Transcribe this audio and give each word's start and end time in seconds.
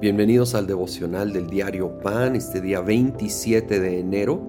Bienvenidos 0.00 0.54
al 0.54 0.66
devocional 0.66 1.32
del 1.32 1.48
diario 1.48 1.98
Pan, 1.98 2.36
este 2.36 2.60
día 2.60 2.80
27 2.80 3.80
de 3.80 3.98
enero. 3.98 4.40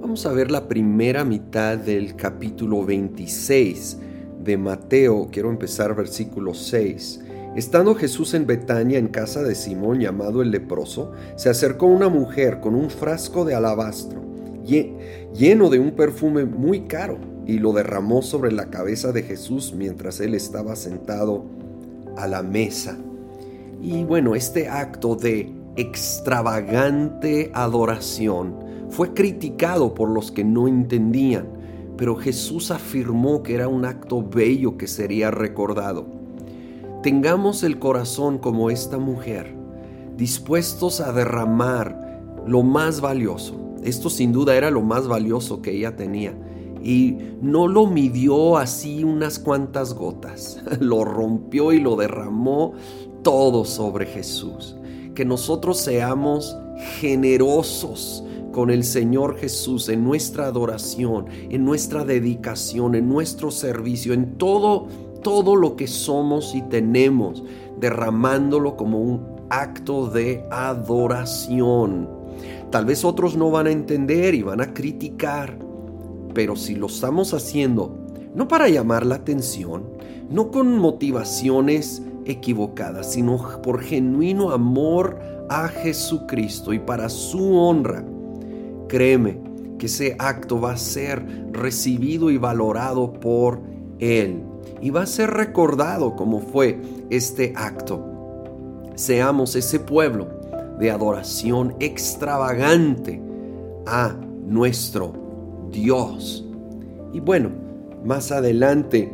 Vamos 0.00 0.26
a 0.26 0.32
ver 0.32 0.50
la 0.50 0.66
primera 0.66 1.24
mitad 1.24 1.78
del 1.78 2.16
capítulo 2.16 2.84
26 2.84 3.98
de 4.42 4.56
Mateo. 4.56 5.28
Quiero 5.30 5.50
empezar 5.50 5.94
versículo 5.94 6.54
6. 6.54 7.20
Estando 7.54 7.94
Jesús 7.94 8.34
en 8.34 8.46
Betania, 8.46 8.98
en 8.98 9.08
casa 9.08 9.42
de 9.42 9.54
Simón 9.54 10.00
llamado 10.00 10.42
el 10.42 10.50
leproso, 10.50 11.12
se 11.36 11.48
acercó 11.48 11.86
una 11.86 12.08
mujer 12.08 12.60
con 12.60 12.74
un 12.74 12.90
frasco 12.90 13.44
de 13.44 13.54
alabastro 13.54 14.20
lleno 15.34 15.68
de 15.68 15.78
un 15.78 15.92
perfume 15.92 16.44
muy 16.44 16.82
caro 16.82 17.18
y 17.46 17.58
lo 17.58 17.72
derramó 17.72 18.22
sobre 18.22 18.52
la 18.52 18.70
cabeza 18.70 19.12
de 19.12 19.22
Jesús 19.22 19.72
mientras 19.76 20.20
él 20.20 20.34
estaba 20.34 20.76
sentado 20.76 21.44
a 22.16 22.26
la 22.26 22.42
mesa. 22.42 22.98
Y 23.82 24.04
bueno, 24.04 24.34
este 24.34 24.68
acto 24.68 25.16
de 25.16 25.52
extravagante 25.76 27.50
adoración 27.54 28.54
fue 28.90 29.14
criticado 29.14 29.94
por 29.94 30.10
los 30.10 30.30
que 30.30 30.44
no 30.44 30.68
entendían, 30.68 31.46
pero 31.96 32.16
Jesús 32.16 32.70
afirmó 32.70 33.42
que 33.42 33.54
era 33.54 33.68
un 33.68 33.84
acto 33.84 34.22
bello 34.22 34.76
que 34.76 34.86
sería 34.86 35.30
recordado. 35.30 36.06
Tengamos 37.02 37.62
el 37.62 37.78
corazón 37.78 38.38
como 38.38 38.68
esta 38.68 38.98
mujer, 38.98 39.54
dispuestos 40.16 41.00
a 41.00 41.12
derramar 41.12 42.20
lo 42.46 42.62
más 42.62 43.00
valioso. 43.00 43.58
Esto 43.82 44.10
sin 44.10 44.32
duda 44.32 44.56
era 44.56 44.70
lo 44.70 44.82
más 44.82 45.08
valioso 45.08 45.62
que 45.62 45.70
ella 45.70 45.96
tenía. 45.96 46.34
Y 46.82 47.16
no 47.40 47.68
lo 47.68 47.86
midió 47.86 48.56
así 48.56 49.04
unas 49.04 49.38
cuantas 49.38 49.94
gotas, 49.94 50.60
lo 50.80 51.04
rompió 51.04 51.72
y 51.72 51.80
lo 51.80 51.96
derramó 51.96 52.74
todo 53.22 53.64
sobre 53.64 54.06
Jesús. 54.06 54.76
Que 55.14 55.24
nosotros 55.24 55.78
seamos 55.78 56.56
generosos 57.00 58.24
con 58.52 58.70
el 58.70 58.84
Señor 58.84 59.36
Jesús 59.36 59.88
en 59.88 60.02
nuestra 60.04 60.46
adoración, 60.46 61.26
en 61.50 61.64
nuestra 61.64 62.04
dedicación, 62.04 62.94
en 62.94 63.08
nuestro 63.08 63.50
servicio, 63.50 64.12
en 64.12 64.36
todo 64.38 64.88
todo 65.22 65.54
lo 65.54 65.76
que 65.76 65.86
somos 65.86 66.54
y 66.54 66.62
tenemos, 66.62 67.44
derramándolo 67.78 68.76
como 68.76 69.00
un 69.00 69.26
acto 69.50 70.08
de 70.08 70.44
adoración. 70.50 72.08
Tal 72.70 72.86
vez 72.86 73.04
otros 73.04 73.36
no 73.36 73.50
van 73.50 73.66
a 73.66 73.70
entender 73.70 74.34
y 74.34 74.42
van 74.42 74.60
a 74.60 74.72
criticar, 74.72 75.58
pero 76.32 76.56
si 76.56 76.74
lo 76.74 76.86
estamos 76.86 77.34
haciendo 77.34 77.98
no 78.34 78.46
para 78.46 78.68
llamar 78.68 79.04
la 79.04 79.16
atención, 79.16 79.82
no 80.30 80.52
con 80.52 80.78
motivaciones 80.78 82.02
equivocadas, 82.24 83.12
sino 83.12 83.60
por 83.62 83.82
genuino 83.82 84.50
amor 84.50 85.18
a 85.48 85.68
Jesucristo 85.68 86.72
y 86.72 86.78
para 86.78 87.08
su 87.08 87.54
honra. 87.56 88.04
Créeme 88.88 89.40
que 89.78 89.86
ese 89.86 90.16
acto 90.18 90.60
va 90.60 90.72
a 90.72 90.76
ser 90.76 91.24
recibido 91.52 92.30
y 92.30 92.38
valorado 92.38 93.12
por 93.12 93.60
Él 93.98 94.42
y 94.80 94.90
va 94.90 95.02
a 95.02 95.06
ser 95.06 95.30
recordado 95.30 96.16
como 96.16 96.40
fue 96.40 96.80
este 97.10 97.52
acto. 97.56 98.04
Seamos 98.94 99.56
ese 99.56 99.80
pueblo 99.80 100.28
de 100.78 100.90
adoración 100.90 101.74
extravagante 101.80 103.20
a 103.86 104.14
nuestro 104.46 105.12
Dios. 105.70 106.46
Y 107.12 107.20
bueno, 107.20 107.50
más 108.04 108.32
adelante 108.32 109.12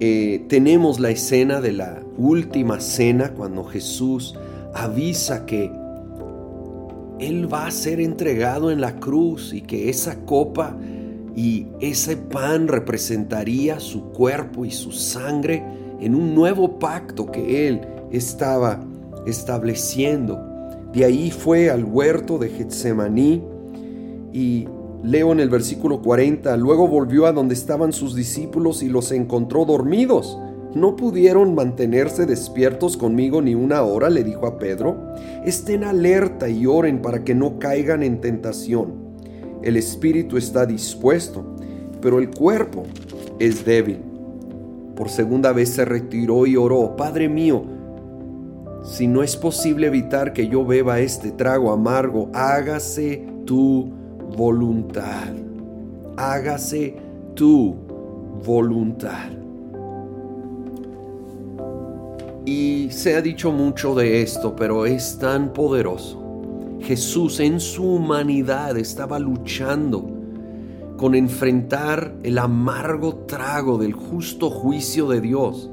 eh, 0.00 0.44
tenemos 0.48 1.00
la 1.00 1.10
escena 1.10 1.60
de 1.60 1.72
la 1.72 2.02
última 2.18 2.80
cena 2.80 3.32
cuando 3.32 3.64
Jesús 3.64 4.34
avisa 4.74 5.46
que 5.46 5.72
Él 7.18 7.52
va 7.52 7.66
a 7.66 7.70
ser 7.70 8.00
entregado 8.00 8.70
en 8.70 8.80
la 8.80 8.96
cruz 8.96 9.54
y 9.54 9.62
que 9.62 9.88
esa 9.88 10.26
copa 10.26 10.76
y 11.34 11.68
ese 11.80 12.16
pan 12.16 12.68
representaría 12.68 13.80
su 13.80 14.10
cuerpo 14.10 14.64
y 14.64 14.72
su 14.72 14.92
sangre 14.92 15.62
en 16.00 16.14
un 16.14 16.34
nuevo 16.34 16.78
pacto 16.78 17.30
que 17.30 17.68
Él 17.68 17.80
estaba 18.10 18.80
estableciendo. 19.26 20.38
De 20.92 21.04
ahí 21.04 21.30
fue 21.30 21.70
al 21.70 21.84
huerto 21.84 22.38
de 22.38 22.48
Getsemaní 22.48 23.42
y 24.32 24.66
Leo 25.04 25.30
en 25.30 25.38
el 25.38 25.48
versículo 25.48 26.02
40, 26.02 26.56
luego 26.56 26.88
volvió 26.88 27.26
a 27.26 27.32
donde 27.32 27.54
estaban 27.54 27.92
sus 27.92 28.16
discípulos 28.16 28.82
y 28.82 28.88
los 28.88 29.12
encontró 29.12 29.64
dormidos. 29.64 30.36
¿No 30.74 30.96
pudieron 30.96 31.54
mantenerse 31.54 32.26
despiertos 32.26 32.96
conmigo 32.96 33.40
ni 33.40 33.54
una 33.54 33.82
hora? 33.82 34.10
le 34.10 34.22
dijo 34.22 34.46
a 34.46 34.58
Pedro. 34.58 35.14
Estén 35.44 35.82
alerta 35.82 36.48
y 36.48 36.66
oren 36.66 37.00
para 37.00 37.24
que 37.24 37.34
no 37.34 37.58
caigan 37.58 38.02
en 38.02 38.20
tentación. 38.20 39.08
El 39.62 39.76
espíritu 39.76 40.36
está 40.36 40.66
dispuesto, 40.66 41.44
pero 42.00 42.18
el 42.18 42.30
cuerpo 42.30 42.84
es 43.38 43.64
débil. 43.64 44.00
Por 44.94 45.08
segunda 45.08 45.52
vez 45.52 45.70
se 45.70 45.84
retiró 45.84 46.46
y 46.46 46.56
oró, 46.56 46.96
Padre 46.96 47.28
mío, 47.28 47.64
si 48.82 49.06
no 49.06 49.22
es 49.22 49.36
posible 49.36 49.86
evitar 49.86 50.32
que 50.32 50.48
yo 50.48 50.64
beba 50.64 51.00
este 51.00 51.30
trago 51.30 51.72
amargo, 51.72 52.30
hágase 52.34 53.26
tu 53.44 53.90
voluntad. 54.36 55.32
Hágase 56.16 56.96
tu 57.34 57.74
voluntad. 58.44 59.37
Y 62.48 62.90
se 62.92 63.14
ha 63.14 63.20
dicho 63.20 63.52
mucho 63.52 63.94
de 63.94 64.22
esto, 64.22 64.56
pero 64.56 64.86
es 64.86 65.18
tan 65.18 65.52
poderoso. 65.52 66.78
Jesús 66.80 67.40
en 67.40 67.60
su 67.60 67.84
humanidad 67.84 68.78
estaba 68.78 69.18
luchando 69.18 70.08
con 70.96 71.14
enfrentar 71.14 72.14
el 72.22 72.38
amargo 72.38 73.26
trago 73.26 73.76
del 73.76 73.92
justo 73.92 74.48
juicio 74.48 75.10
de 75.10 75.20
Dios. 75.20 75.68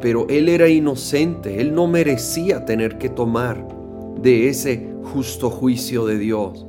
Pero 0.00 0.26
Él 0.30 0.48
era 0.48 0.70
inocente, 0.70 1.60
Él 1.60 1.74
no 1.74 1.88
merecía 1.88 2.64
tener 2.64 2.96
que 2.96 3.10
tomar 3.10 3.68
de 4.22 4.48
ese 4.48 4.94
justo 5.12 5.50
juicio 5.50 6.06
de 6.06 6.16
Dios 6.16 6.64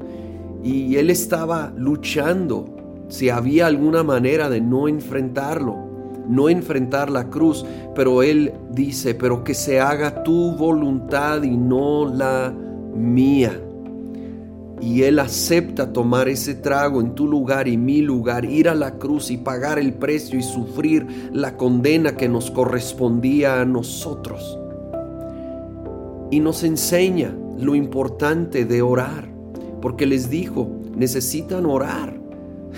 y 0.65 0.95
él 0.95 1.11
estaba 1.11 1.71
luchando 1.77 2.65
si 3.07 3.29
había 3.29 3.67
alguna 3.67 4.01
manera 4.01 4.49
de 4.49 4.61
no 4.61 4.87
enfrentarlo, 4.87 5.84
no 6.27 6.49
enfrentar 6.49 7.09
la 7.09 7.29
cruz, 7.29 7.65
pero 7.93 8.23
él 8.23 8.53
dice, 8.71 9.15
pero 9.15 9.43
que 9.43 9.53
se 9.53 9.79
haga 9.79 10.23
tu 10.23 10.51
voluntad 10.55 11.43
y 11.43 11.55
no 11.55 12.05
la 12.05 12.53
mía. 12.95 13.61
Y 14.81 15.03
él 15.03 15.19
acepta 15.19 15.93
tomar 15.93 16.27
ese 16.27 16.53
trago 16.55 17.01
en 17.01 17.15
tu 17.15 17.27
lugar 17.27 17.67
y 17.67 17.77
mi 17.77 18.01
lugar, 18.01 18.45
ir 18.45 18.67
a 18.67 18.75
la 18.75 18.97
cruz 18.97 19.31
y 19.31 19.37
pagar 19.37 19.79
el 19.79 19.93
precio 19.93 20.37
y 20.37 20.43
sufrir 20.43 21.29
la 21.31 21.55
condena 21.55 22.17
que 22.17 22.27
nos 22.27 22.51
correspondía 22.51 23.61
a 23.61 23.65
nosotros. 23.65 24.59
Y 26.29 26.39
nos 26.39 26.63
enseña 26.63 27.33
lo 27.57 27.73
importante 27.75 28.65
de 28.65 28.81
orar 28.81 29.35
porque 29.85 30.07
les 30.07 30.31
dijo, 30.31 30.67
necesitan 30.95 31.67
orar. 31.67 32.14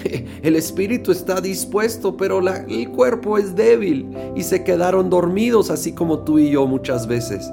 El 0.42 0.56
espíritu 0.56 1.12
está 1.12 1.42
dispuesto, 1.42 2.18
pero 2.18 2.42
el 2.68 2.90
cuerpo 2.90 3.38
es 3.38 3.56
débil 3.56 4.10
y 4.36 4.44
se 4.44 4.64
quedaron 4.64 5.10
dormidos, 5.10 5.70
así 5.70 5.94
como 5.94 6.20
tú 6.20 6.40
y 6.40 6.52
yo 6.52 6.68
muchas 6.68 7.08
veces 7.08 7.52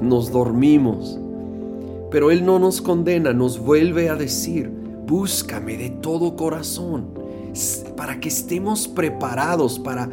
nos 0.00 0.30
dormimos. 0.30 1.18
Pero 2.10 2.30
Él 2.30 2.44
no 2.44 2.58
nos 2.58 2.80
condena, 2.80 3.32
nos 3.32 3.58
vuelve 3.58 4.08
a 4.08 4.16
decir, 4.16 4.70
búscame 5.06 5.76
de 5.76 5.90
todo 5.90 6.36
corazón, 6.36 7.08
para 7.96 8.20
que 8.20 8.28
estemos 8.28 8.88
preparados 8.88 9.78
para 9.78 10.08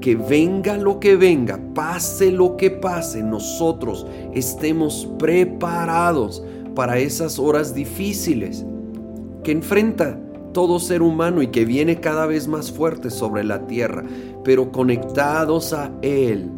que 0.00 0.16
venga 0.16 0.76
lo 0.76 1.00
que 1.00 1.16
venga, 1.16 1.58
pase 1.74 2.30
lo 2.30 2.56
que 2.56 2.70
pase, 2.70 3.22
nosotros 3.22 4.06
estemos 4.34 5.08
preparados 5.18 6.42
para 6.74 6.98
esas 6.98 7.38
horas 7.38 7.74
difíciles 7.74 8.66
que 9.42 9.52
enfrenta 9.52 10.18
todo 10.54 10.80
ser 10.80 11.02
humano 11.02 11.42
y 11.42 11.48
que 11.48 11.66
viene 11.66 12.00
cada 12.00 12.24
vez 12.24 12.48
más 12.48 12.72
fuerte 12.72 13.10
sobre 13.10 13.44
la 13.44 13.66
tierra, 13.66 14.04
pero 14.42 14.72
conectados 14.72 15.74
a 15.74 15.92
Él, 16.00 16.50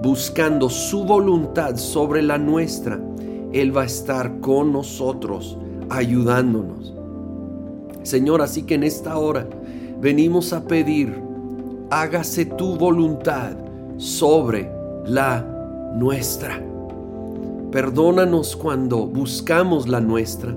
buscando 0.00 0.70
su 0.70 1.04
voluntad 1.04 1.76
sobre 1.76 2.22
la 2.22 2.38
nuestra, 2.38 3.00
Él 3.52 3.76
va 3.76 3.82
a 3.82 3.86
estar 3.86 4.38
con 4.38 4.72
nosotros, 4.72 5.58
ayudándonos. 5.90 6.94
Señor, 8.04 8.42
así 8.42 8.62
que 8.62 8.74
en 8.74 8.84
esta 8.84 9.18
hora 9.18 9.48
venimos 10.00 10.52
a 10.52 10.64
pedir, 10.64 11.20
hágase 11.90 12.44
tu 12.44 12.76
voluntad 12.76 13.56
sobre 13.96 14.70
la 15.06 15.44
nuestra. 15.96 16.62
Perdónanos 17.70 18.54
cuando 18.56 19.06
buscamos 19.06 19.88
la 19.88 20.00
nuestra, 20.00 20.54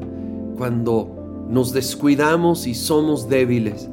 cuando 0.58 1.15
nos 1.50 1.74
descuidamos 1.74 2.68
y 2.68 2.74
somos 2.74 3.30
débiles. 3.30 3.90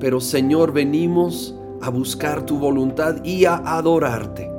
Pero 0.00 0.20
Señor, 0.20 0.72
venimos 0.72 1.54
a 1.80 1.90
buscar 1.90 2.46
tu 2.46 2.58
voluntad 2.58 3.22
y 3.24 3.44
a 3.44 3.56
adorarte. 3.56 4.50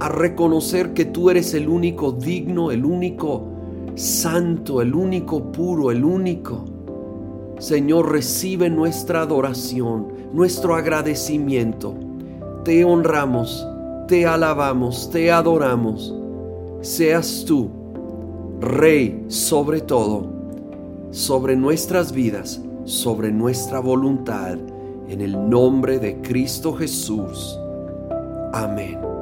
a 0.00 0.08
reconocer 0.08 0.92
que 0.92 1.06
tú 1.06 1.30
eres 1.30 1.54
el 1.54 1.68
único 1.68 2.12
digno, 2.12 2.70
el 2.70 2.84
único 2.84 3.44
santo, 3.94 4.82
el 4.82 4.94
único 4.94 5.50
puro, 5.52 5.90
el 5.90 6.04
único. 6.04 6.64
Señor, 7.58 8.12
recibe 8.12 8.68
nuestra 8.68 9.22
adoración, 9.22 10.08
nuestro 10.32 10.74
agradecimiento. 10.74 11.94
Te 12.64 12.84
honramos, 12.84 13.66
te 14.08 14.26
alabamos, 14.26 15.10
te 15.10 15.30
adoramos. 15.32 16.14
Seas 16.82 17.44
tú, 17.46 17.70
Rey 18.60 19.24
sobre 19.28 19.80
todo, 19.80 20.26
sobre 21.14 21.54
nuestras 21.54 22.10
vidas, 22.10 22.60
sobre 22.86 23.30
nuestra 23.30 23.78
voluntad, 23.78 24.58
en 25.08 25.20
el 25.20 25.48
nombre 25.48 26.00
de 26.00 26.20
Cristo 26.20 26.74
Jesús. 26.74 27.56
Amén. 28.52 29.13